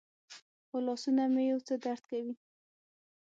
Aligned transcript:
خو 0.67 0.77
لاسونه 0.87 1.23
مې 1.33 1.43
یو 1.51 1.59
څه 1.67 1.73
درد 1.83 2.03
کوي. 2.11 2.35